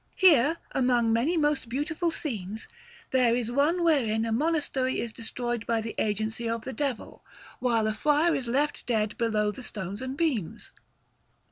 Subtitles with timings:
[0.15, 2.67] Here, among many most beautiful scenes,
[3.11, 7.23] there is one wherein a monastery is destroyed by the agency of the Devil,
[7.59, 10.71] while a friar is left dead below the stones and beams.